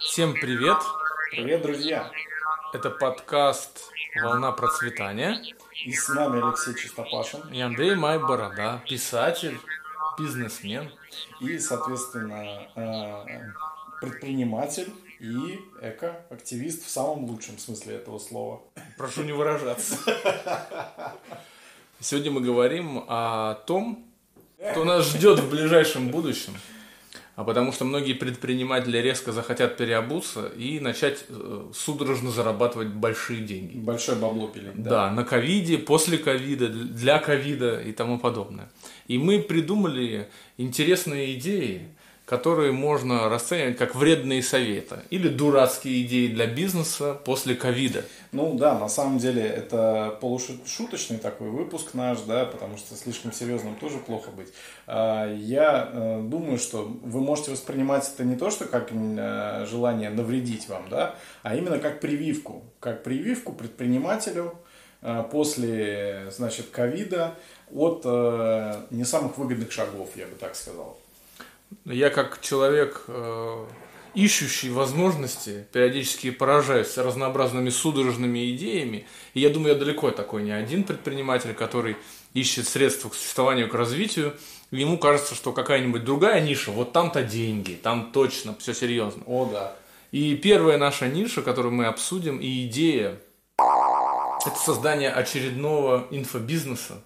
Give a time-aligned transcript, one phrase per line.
[0.00, 0.78] Всем привет!
[1.30, 2.10] Привет, друзья!
[2.72, 3.90] Это подкаст
[4.22, 5.40] «Волна процветания».
[5.84, 7.48] И с нами Алексей Чистопашин.
[7.52, 9.58] И Андрей Майборода, писатель,
[10.18, 10.90] бизнесмен.
[11.40, 13.52] И, соответственно, э,
[14.00, 18.62] предприниматель и эко-активист в самом лучшем смысле этого слова.
[18.96, 19.96] Прошу не выражаться.
[22.00, 24.06] Сегодня мы говорим о том,
[24.72, 26.54] что нас ждет в ближайшем будущем.
[27.36, 33.78] А потому что многие предприниматели резко захотят переобуться и начать э, судорожно зарабатывать большие деньги.
[33.78, 34.74] Большое бабло пилить.
[34.74, 38.70] Да, да на ковиде, после ковида, для ковида и тому подобное.
[39.06, 41.88] И мы придумали интересные идеи,
[42.30, 48.04] которые можно расценивать как вредные советы или дурацкие идеи для бизнеса после ковида.
[48.30, 53.74] Ну да, на самом деле это полушуточный такой выпуск наш, да, потому что слишком серьезным
[53.74, 54.46] тоже плохо быть.
[54.86, 60.10] А, я э, думаю, что вы можете воспринимать это не то, что как э, желание
[60.10, 64.54] навредить вам, да, а именно как прививку, как прививку предпринимателю
[65.02, 67.34] э, после, значит, ковида
[67.72, 68.04] от
[68.90, 70.99] не самых выгодных шагов, я бы так сказал.
[71.84, 73.66] Я как человек, э,
[74.14, 79.06] ищущий возможности, периодически поражаюсь разнообразными судорожными идеями.
[79.34, 81.96] И я думаю, я далеко такой не один предприниматель, который
[82.34, 84.36] ищет средства к существованию, к развитию.
[84.70, 89.22] Ему кажется, что какая-нибудь другая ниша, вот там-то деньги, там точно все серьезно.
[89.26, 89.76] О, да.
[90.12, 93.18] И первая наша ниша, которую мы обсудим, и идея,
[93.58, 97.02] это создание очередного инфобизнеса,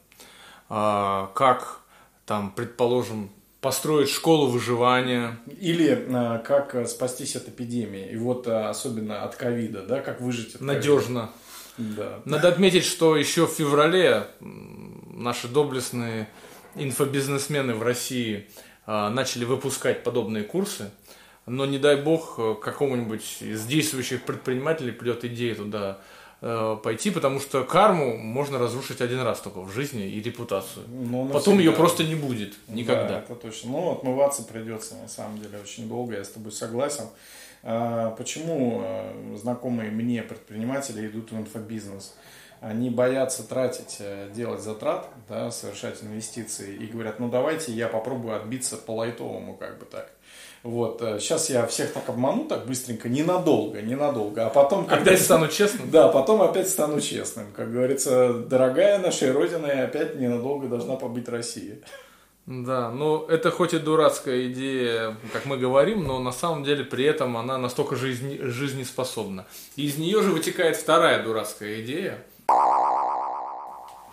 [0.69, 1.81] а, как
[2.27, 3.31] там, предположим,
[3.65, 5.39] построить школу выживания.
[5.59, 8.11] Или а, как э, спастись от эпидемии.
[8.13, 11.31] И вот а, особенно от ковида, да, как выжить от Надежно.
[11.79, 12.21] Да.
[12.27, 16.29] Надо отметить, что еще в феврале наши доблестные
[16.75, 18.47] инфобизнесмены в России
[18.85, 20.91] а, начали выпускать подобные курсы.
[21.47, 26.01] Но не дай бог какому-нибудь из действующих предпринимателей придет идея туда
[26.47, 30.85] Э, пойти, потому что карму можно разрушить один раз только в жизни и репутацию.
[30.89, 33.09] Ну, Потом ее просто не будет никогда.
[33.09, 33.71] Да, это точно.
[33.71, 37.05] Ну, отмываться придется на самом деле очень долго, я с тобой согласен.
[37.63, 42.15] А, почему э, знакомые мне предприниматели идут в инфобизнес?
[42.61, 48.37] Они боятся тратить, э, делать затрат, да, совершать инвестиции и говорят, ну давайте я попробую
[48.37, 50.13] отбиться по лайтовому, как бы так.
[50.65, 54.87] Вот, сейчас э, я всех так обману, так быстренько, ненадолго, ненадолго, а потом...
[54.87, 55.91] Когда опять стану честным?
[55.91, 57.53] Да, потом опять стану честным.
[57.55, 61.77] Как говорится, дорогая нашей Родина, и опять ненадолго должна побыть Россия.
[62.47, 67.05] Да, ну это хоть и дурацкая идея, как мы говорим, но на самом деле при
[67.05, 69.47] этом она настолько жизни, жизнеспособна.
[69.77, 72.25] И из нее же вытекает вторая дурацкая идея.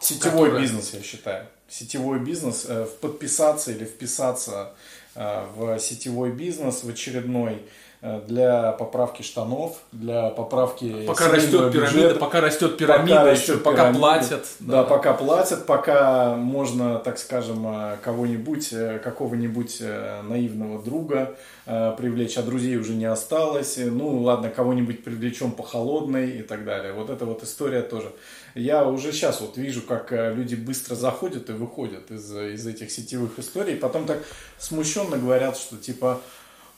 [0.02, 0.62] Сетевой которая...
[0.62, 1.48] бизнес, я считаю.
[1.70, 4.74] Сетевой бизнес, э, подписаться или вписаться
[5.16, 7.60] в сетевой бизнес, в очередной э,
[8.02, 13.94] для поправки штанов, для поправки пока растет пирамида, пока растет пирамида, пока, еще, растет пока
[13.94, 14.78] платят, да.
[14.78, 18.74] да, пока платят, пока можно, так скажем, э, кого-нибудь,
[19.04, 19.84] какого-нибудь
[20.24, 21.36] наивного друга
[21.66, 26.94] привлечь, а друзей уже не осталось, ну ладно, кого-нибудь привлечем по холодной и так далее.
[26.94, 28.12] Вот эта вот история тоже
[28.56, 32.92] я уже сейчас вот вижу, как э, люди быстро заходят и выходят из, из этих
[32.92, 34.24] сетевых историй, потом так
[34.58, 36.22] смущенно говорят, что типа,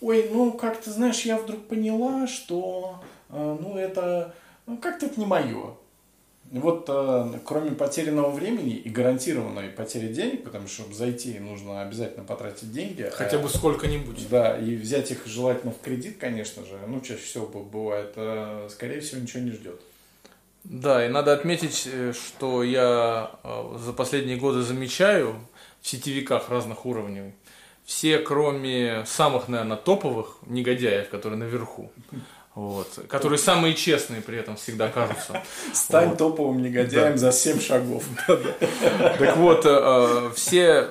[0.04, 5.20] ой, ну как ты знаешь, я вдруг поняла, что э, ну это ну, как-то это
[5.20, 5.76] не мое.
[6.52, 12.24] Вот э, кроме потерянного времени и гарантированной потери денег, потому что чтобы зайти, нужно обязательно
[12.26, 13.10] потратить деньги.
[13.12, 14.30] Хотя бы сколько-нибудь.
[14.30, 16.78] Да, и взять их желательно в кредит, конечно же.
[16.88, 18.16] Ну, чаще всего бывает,
[18.72, 19.82] скорее всего, ничего не ждет.
[20.64, 25.36] Да, и надо отметить, э, что я э, за последние годы замечаю
[25.82, 27.34] в сетевиках разных уровней,
[27.86, 31.92] все, кроме самых, наверное, топовых негодяев, которые наверху,
[32.56, 35.44] вот, которые самые честные при этом всегда кажутся.
[35.74, 36.18] Стань вот.
[36.18, 37.18] топовым негодяем да.
[37.18, 38.04] за 7 шагов.
[39.20, 40.88] Так вот, э, все,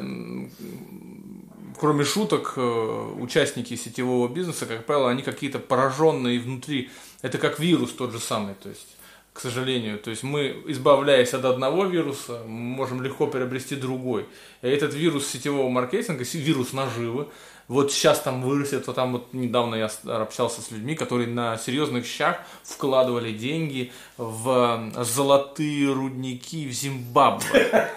[1.78, 6.90] кроме шуток, участники сетевого бизнеса, как правило, они какие-то пораженные внутри.
[7.22, 8.96] Это как вирус тот же самый, то есть
[9.32, 9.98] к сожалению.
[9.98, 14.26] То есть мы, избавляясь от одного вируса, можем легко приобрести другой.
[14.60, 17.28] И этот вирус сетевого маркетинга, вирус наживы,
[17.68, 22.04] вот сейчас там вырастет, то там вот недавно я общался с людьми, которые на серьезных
[22.04, 27.88] щах вкладывали деньги в золотые рудники в Зимбабве.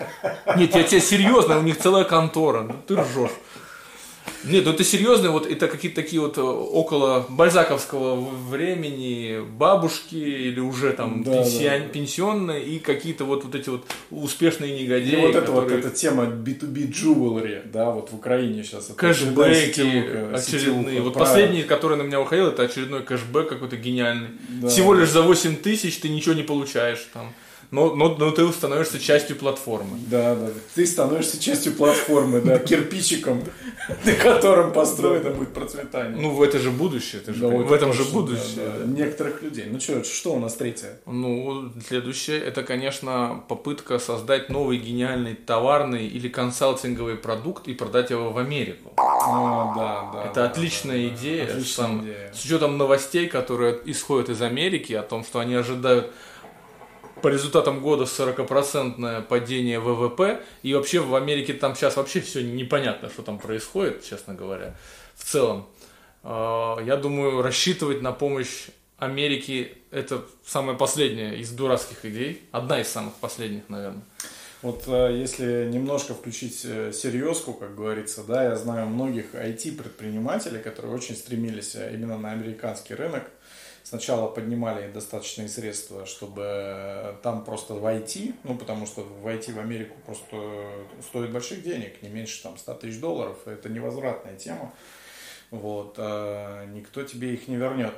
[0.55, 3.31] Нет, я тебе серьезно, у них целая контора, ну ты ржешь.
[4.43, 8.15] Нет, ну это серьезно, вот это какие-то такие вот э, около бальзаковского
[8.49, 11.87] времени бабушки или уже там Да, пенсион- да.
[11.87, 15.89] пенсионные и какие-то вот, вот эти вот успешные И негодяи, вот эта вот которые- эта
[15.95, 18.85] тема B2B jewelry, да, вот в Украине сейчас.
[18.89, 21.01] это кэшбэки сетевуха, очередные.
[21.01, 21.19] Вот правильно.
[21.19, 24.29] последний, который на меня выходил, это очередной кэшбэк какой-то гениальный.
[24.49, 24.67] Да.
[24.67, 27.33] Всего лишь за 8 тысяч ты ничего не получаешь там.
[27.75, 29.99] Но, но, но ты становишься частью платформы.
[30.07, 30.47] Да, да.
[30.75, 33.43] Ты становишься частью платформы, да, кирпичиком,
[34.05, 36.17] на котором построено будет процветание.
[36.21, 37.21] Ну, в это же будущее.
[37.21, 38.65] Это же, в этом же будущее.
[38.65, 38.85] да, да.
[38.85, 39.65] Некоторых людей.
[39.69, 40.99] Ну что, что у нас третье?
[41.05, 48.31] Ну, следующее, это, конечно, попытка создать новый гениальный товарный или консалтинговый продукт и продать его
[48.31, 48.93] в Америку.
[48.97, 50.25] А, да, да.
[50.29, 51.43] Это да, отличная идея.
[51.43, 52.31] Отличная Сам- идея.
[52.33, 56.13] С учетом новостей, которые исходят из Америки, о том, что они ожидают
[57.25, 60.43] по результатам года 40% падение ВВП.
[60.61, 64.75] И вообще в Америке там сейчас вообще все непонятно, что там происходит, честно говоря.
[65.15, 65.67] В целом.
[66.21, 68.67] Э, Я думаю, рассчитывать на помощь
[68.99, 72.43] Америки это самая последняя из дурацких идей.
[72.51, 74.03] Одна из самых последних, наверное.
[74.61, 80.93] Вот э, если немножко включить э, серьезку, как говорится, да, я знаю многих IT-предпринимателей, которые
[80.93, 83.23] очень стремились э, именно на американский рынок.
[83.85, 89.53] Сначала поднимали достаточные средства, чтобы э, там просто в IT, ну потому что в IT
[89.53, 90.71] в Америку просто
[91.07, 94.73] стоит больших денег, не меньше там 100 тысяч долларов, это невозвратная тема.
[95.51, 97.93] Вот, э, никто тебе их не вернет.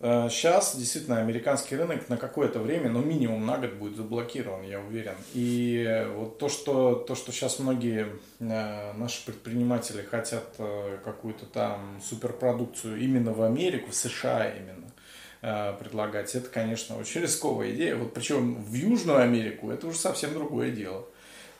[0.00, 5.14] Сейчас действительно американский рынок на какое-то время, ну минимум на год будет заблокирован, я уверен.
[5.34, 8.08] И э, вот то, что, то, что сейчас многие
[8.40, 15.01] э, наши предприниматели хотят э, какую-то там суперпродукцию именно в Америку, в США именно э,
[15.42, 17.96] предлагать, это, конечно, очень рисковая идея.
[17.96, 21.04] Вот причем в Южную Америку это уже совсем другое дело.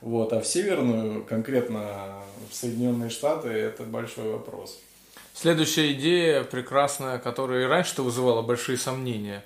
[0.01, 4.81] Вот, а в Северную, конкретно в Соединенные Штаты, это большой вопрос.
[5.35, 9.45] Следующая идея прекрасная, которая и раньше-то вызывала большие сомнения,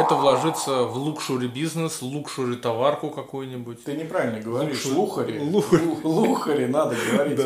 [0.00, 3.84] это вложиться в лукшури бизнес, лукшури товарку какую-нибудь.
[3.84, 4.84] Ты неправильно говоришь.
[4.86, 5.38] Лухари.
[5.40, 5.84] Лухари.
[5.84, 5.84] Лухари.
[5.84, 7.38] Лу- Лухари, надо говорить.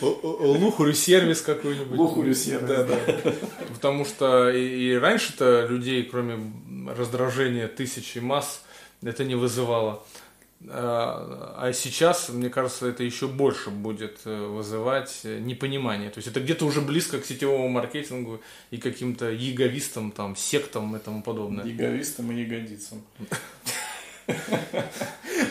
[0.00, 1.98] Лухури сервис какой-нибудь.
[1.98, 3.32] Лухари сервис, Да, да.
[3.74, 6.38] Потому что и, и раньше-то людей, кроме
[6.96, 8.62] раздражения тысячи масс,
[9.02, 10.02] это не вызывало.
[10.66, 16.10] А сейчас, мне кажется, это еще больше будет э, вызывать э, непонимание.
[16.10, 18.40] То есть это где-то уже близко к сетевому маркетингу
[18.70, 21.66] и каким-то яговистам, там, сектам и тому подобное.
[21.66, 23.02] Яговистам и ягодицам.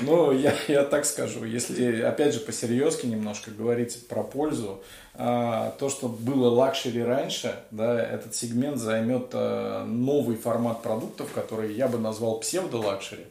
[0.01, 4.81] Ну, я, я так скажу, если, опять же, по-серьезки немножко говорить про пользу,
[5.13, 11.73] а, то, что было luxury раньше, да, этот сегмент займет а, новый формат продуктов, который
[11.73, 13.25] я бы назвал псевдо- luxury.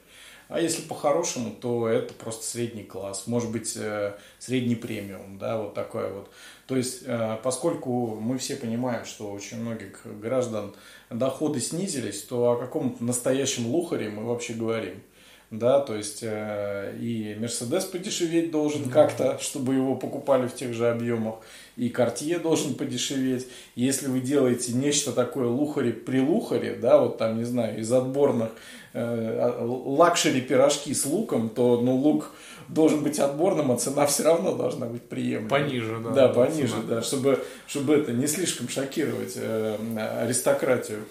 [0.49, 5.75] А если по-хорошему, то это просто средний класс, может быть, э, средний премиум, да, вот
[5.75, 6.31] такое вот.
[6.67, 10.75] То есть, э, поскольку мы все понимаем, что очень многих граждан
[11.11, 15.03] доходы снизились, то о каком настоящем люксе мы вообще говорим?
[15.52, 20.88] Да, то есть э, и Мерседес подешеветь должен как-то, чтобы его покупали в тех же
[20.88, 21.34] объемах,
[21.76, 23.46] и Картье должен подешеветь.
[23.75, 28.49] Если вы делаете нечто такое luxury-прилухари, да, вот там, не знаю, из отборных
[28.94, 32.31] э, luxury пирожки с луком, то, ну, лук
[32.69, 35.50] должен быть отборным, а цена все равно должна быть приемлемой.
[35.50, 36.10] Пониже, да.
[36.12, 36.82] Да, пониже, цена.
[36.88, 39.76] да, чтобы, чтобы это не слишком шокировать э,
[40.22, 41.05] аристократию.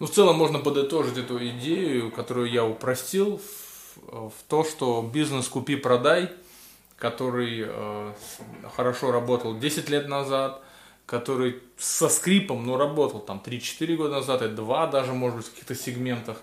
[0.00, 3.65] Ну, в целом можно подытожить эту идею, которую я упростил, в,
[4.06, 6.30] в то, что бизнес купи-продай,
[6.96, 8.12] который э,
[8.74, 10.62] хорошо работал 10 лет назад,
[11.04, 15.50] который со скрипом, но работал там 3-4 года назад, и 2 даже, может быть, в
[15.50, 16.38] каких-то сегментах,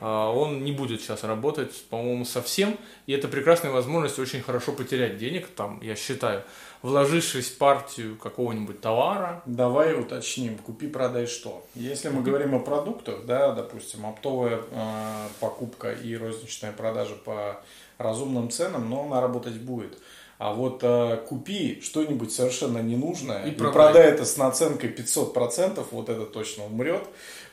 [0.00, 2.76] э, он не будет сейчас работать, по-моему, совсем.
[3.06, 6.42] И это прекрасная возможность очень хорошо потерять денег, там, я считаю,
[6.84, 11.64] вложившись в партию какого-нибудь товара, Давай уточним, купи, продай что.
[11.74, 17.62] Если мы говорим о продуктах, да, допустим, оптовая э, покупка и розничная продажа по
[17.96, 19.98] разумным ценам, но она работать будет.
[20.38, 23.72] А вот э, купи что-нибудь совершенно ненужное И и, продай.
[23.92, 24.02] продай.
[24.10, 27.04] это с наценкой 500%, вот это точно умрет.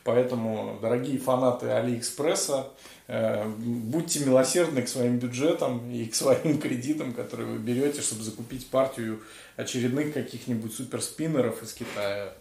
[0.04, 2.70] Поэтому, дорогие фанаты Алиэкспресса,
[3.08, 8.68] э, будьте милосердны к своим бюджетам и к своим кредитам, которые вы берете, чтобы закупить
[8.68, 9.22] партию
[9.58, 12.34] очередных каких-нибудь суперспиннеров из Китая.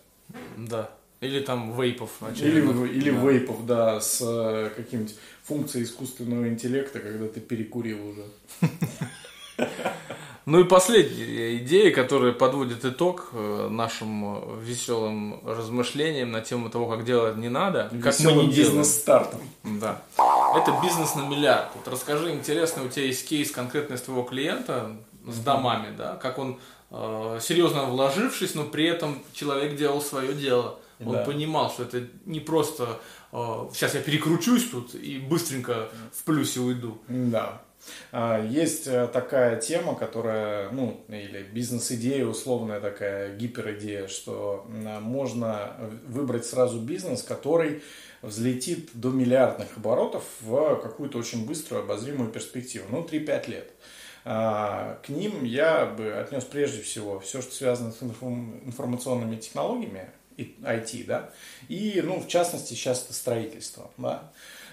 [0.57, 2.11] да, или там вейпов.
[2.41, 3.21] Или, или Да.
[3.21, 8.25] вейпов, да, с э, каким-нибудь функцией искусственного интеллекта, когда ты перекурил уже.
[10.47, 17.05] Ну и последняя идея, которая подводит итог э, нашим веселым размышлениям на тему того, как
[17.05, 19.41] делать не надо, как мы не бизнес-стартом.
[19.63, 20.01] Да.
[20.57, 21.69] Это бизнес на миллиард.
[21.77, 24.97] Вот расскажи, интересно, у тебя есть кейс конкретно из твоего клиента
[25.29, 26.59] с домами, да, как он
[26.91, 30.79] э, серьезно вложившись, но при этом человек делал свое дело.
[31.05, 31.25] Он Да.
[31.25, 32.99] понимал, что это не просто
[33.33, 33.37] э,
[33.75, 35.89] сейчас я перекручусь тут и быстренько
[36.19, 36.99] в плюсе уйду.
[37.09, 37.61] Да.
[38.13, 46.47] А, Есть э, такая тема, которая, ну, или бизнес-идея, условная такая гиперидея, что можно выбрать
[46.47, 47.83] сразу бизнес, который
[48.23, 53.71] взлетит до миллиардных оборотов в какую-то очень быструю обозримую перспективу, ну, 3-5 лет.
[54.25, 60.11] А, К ним я бы отнес прежде всего все, что связано с информ- информационными технологиями,
[60.37, 61.31] IT, да,
[61.69, 64.31] и, ну, в частности, сейчас это строительство, да.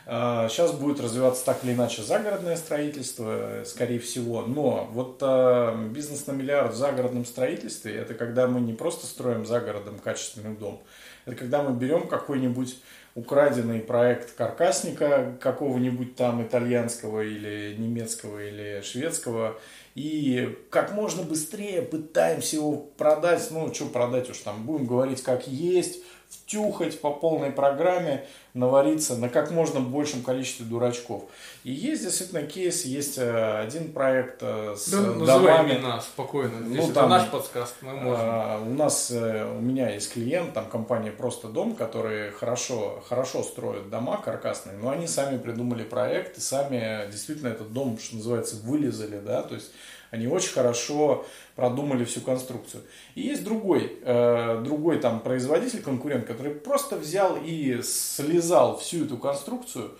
[0.07, 4.41] Сейчас будет развиваться так или иначе загородное строительство, э, скорее всего.
[4.43, 9.45] Но вот э, бизнес на миллиард в загородном строительстве, это когда мы не просто строим
[9.45, 10.81] за городом качественный дом,
[11.25, 12.77] это когда мы берем какой-нибудь
[13.15, 19.59] украденный проект каркасника какого-нибудь там итальянского или немецкого или шведского
[19.95, 25.47] и как можно быстрее пытаемся его продать, ну что продать уж там, будем говорить как
[25.47, 31.23] есть, втюхать по полной программе, навариться на как можно большем количестве дурачков.
[31.63, 35.73] И есть действительно кейс, есть э, один проект э, с Да, домами.
[35.73, 36.59] имена спокойно.
[36.59, 38.25] Ну, Здесь это там, наш подскаст, мы можем.
[38.25, 43.89] А, У нас, у меня есть клиент, там компания «Просто дом», которые хорошо, хорошо строят
[43.89, 49.19] дома каркасные, но они сами придумали проект и сами действительно этот дом, что называется, вылезали,
[49.19, 49.71] да, то есть
[50.11, 52.83] они очень хорошо продумали всю конструкцию.
[53.15, 59.17] И есть другой, э, другой там производитель, конкурент, который просто взял и слезал всю эту
[59.17, 59.97] конструкцию,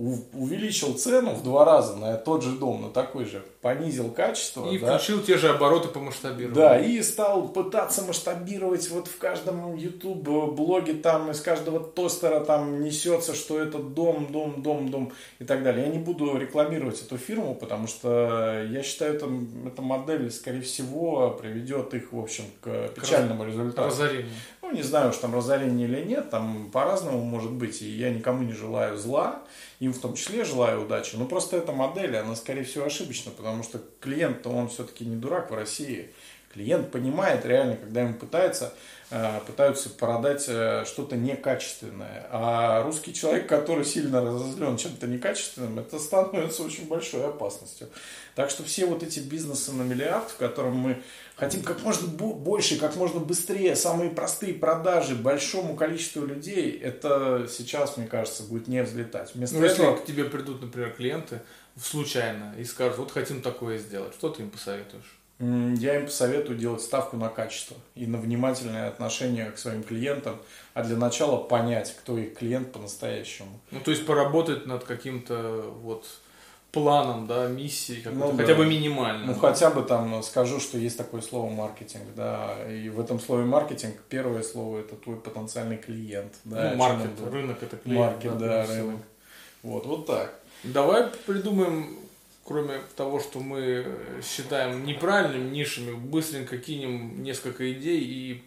[0.00, 4.66] увеличил цену в два раза на тот же дом, на такой же, понизил качество.
[4.70, 4.96] И да.
[4.96, 6.54] включил те же обороты по масштабированию.
[6.54, 12.82] Да, и стал пытаться масштабировать вот в каждом YouTube блоге там из каждого тостера там
[12.82, 15.84] несется, что это дом, дом, дом, дом и так далее.
[15.84, 19.28] Я не буду рекламировать эту фирму, потому что я считаю, это,
[19.66, 23.88] эта модель, скорее всего, приведет их, в общем, к печальному результату.
[23.88, 24.32] Разорение.
[24.70, 28.44] Ну, не знаю, уж там разорение или нет, там по-разному может быть, и я никому
[28.44, 29.42] не желаю зла,
[29.80, 33.64] им в том числе желаю удачи, но просто эта модель, она, скорее всего, ошибочна, потому
[33.64, 36.10] что клиент, он все-таки не дурак в России,
[36.52, 38.72] клиент понимает реально, когда ему пытается,
[39.10, 45.98] э, пытаются продать э, что-то некачественное, а русский человек, который сильно разозлен чем-то некачественным, это
[45.98, 47.88] становится очень большой опасностью.
[48.34, 51.02] Так что все вот эти бизнесы на миллиард, в котором мы
[51.36, 57.46] хотим как можно бо- больше, как можно быстрее, самые простые продажи большому количеству людей, это
[57.48, 59.34] сейчас, мне кажется, будет не взлетать.
[59.34, 61.42] Вместо Ну, если этого, к тебе придут, например, клиенты
[61.80, 65.19] случайно и скажут, вот хотим такое сделать, что ты им посоветуешь?
[65.40, 70.36] Я им посоветую делать ставку на качество и на внимательное отношение к своим клиентам,
[70.74, 73.58] а для начала понять, кто их клиент по-настоящему.
[73.70, 76.04] Ну, то есть поработать над каким-то вот
[76.72, 78.42] планом, да, миссией, Ну, да.
[78.42, 79.26] хотя бы минимально.
[79.26, 83.44] Ну, хотя бы там скажу, что есть такое слово маркетинг, да, и в этом слове
[83.44, 88.00] маркетинг первое слово это твой потенциальный клиент, да, Ну, маркет, рынок это клиент.
[88.00, 88.76] Маркет, да, всего.
[88.76, 89.00] рынок.
[89.62, 90.34] Вот, вот так.
[90.62, 91.98] Давай придумаем,
[92.50, 98.42] кроме того, что мы э, считаем неправильными нишами, быстренько кинем несколько идей и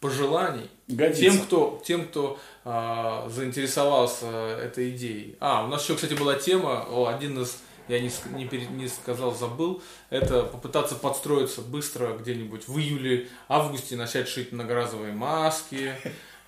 [0.00, 1.20] пожеланий Годится.
[1.22, 5.36] тем, кто, тем, кто а, заинтересовался этой идеей.
[5.38, 8.88] А, у нас еще, кстати, была тема, о, один из, я не, не, пере- не
[8.88, 15.92] сказал, забыл, это попытаться подстроиться быстро где-нибудь в июле-августе, начать шить многоразовые маски,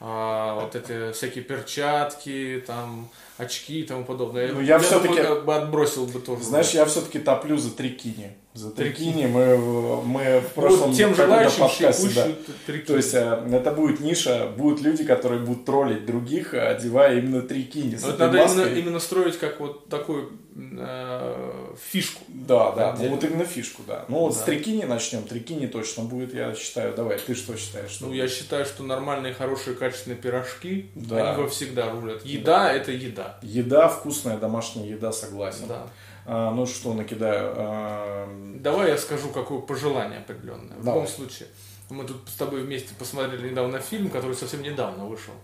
[0.00, 4.50] а, вот эти всякие перчатки, там, очки и тому подобное.
[4.52, 6.42] Ну, я думаю, как бы отбросил бы тоже.
[6.42, 8.34] Знаешь, я все-таки топлю за трикини.
[8.52, 9.56] За трикини мы,
[10.02, 12.26] мы в прошлом вот тем желающим подкасте, да.
[12.26, 12.86] шикуют трики.
[12.86, 17.96] То есть э, это будет ниша, будут люди, которые будут троллить других, одевая именно трикини
[18.02, 18.62] Но это надо маской.
[18.62, 22.24] именно, именно строить как вот такую э, фишку.
[22.26, 24.04] Да, да, ну вот именно фишку, да.
[24.08, 24.40] Ну вот Да.
[24.40, 25.22] с трикини начнем.
[25.22, 26.92] Трикини точно будет, я считаю.
[26.94, 27.92] Давай, ты что считаешь?
[27.92, 31.34] Что Ну, я считаю, что нормальные, хорошие, качественные пирожки, Да.
[31.34, 32.24] они во всегда рулят.
[32.24, 33.38] Еда– это еда.
[33.42, 35.66] Еда, вкусная домашняя еда, согласен.
[35.68, 35.86] Да.
[36.32, 37.52] А, ну что, накидаю.
[37.56, 38.28] а,
[38.60, 40.76] Давай я скажу, какое пожелание определенное.
[40.76, 41.00] В Давай.
[41.00, 41.48] любом случае,
[41.88, 45.34] мы тут с тобой вместе посмотрели недавно фильм, который совсем недавно вышел.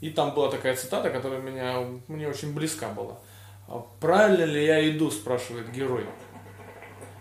[0.00, 3.18] И там была такая цитата, которая меня, мне очень близка была.
[3.68, 6.06] «А Правильно ли я иду, спрашивает герой.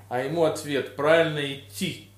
[0.08, 2.10] А ему ответ, правильно идти,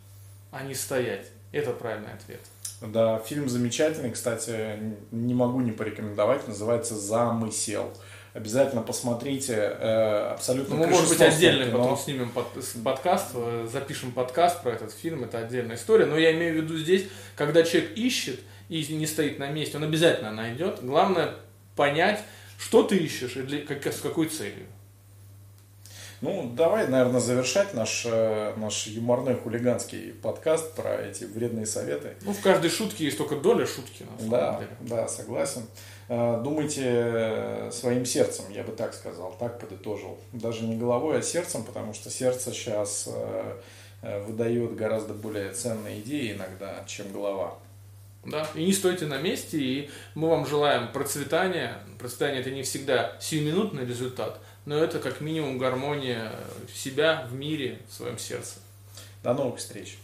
[0.51, 1.25] а не стоять.
[1.51, 2.41] Это правильный ответ.
[2.81, 4.77] Да, фильм замечательный, кстати,
[5.09, 7.91] не могу не порекомендовать, называется «Замысел».
[8.33, 11.79] Обязательно посмотрите, э, абсолютно Ну, может быть, отдельный кино.
[11.79, 12.47] потом снимем под-
[12.81, 16.05] подкаст, э, запишем подкаст про этот фильм, это отдельная история.
[16.05, 19.83] Но я имею в виду здесь, когда человек ищет и не стоит на месте, он
[19.83, 20.79] обязательно найдет.
[20.81, 21.33] Главное
[21.75, 22.23] понять,
[22.57, 24.65] что ты ищешь и для, как, с какой целью.
[26.21, 32.13] Ну, давай, наверное, завершать наш, э, наш юморной хулиганский подкаст про эти вредные советы.
[32.21, 34.05] Ну, в каждой шутке есть только доля шутки.
[34.19, 34.69] На да, деле.
[34.81, 35.65] да, согласен.
[36.09, 40.19] Э, думайте э, своим сердцем, я бы так сказал, так подытожил.
[40.31, 43.09] Даже не головой, а сердцем, потому что сердце сейчас
[44.01, 47.53] выдает гораздо более ценные идеи иногда, чем голова.
[48.25, 51.77] Да, и не стойте на месте, и мы вам желаем процветания.
[51.97, 54.39] Процветание это не всегда сиюминутный результат,
[54.71, 56.33] но это как минимум гармония
[56.73, 58.59] себя в мире, в своем сердце.
[59.21, 59.97] До новых встреч!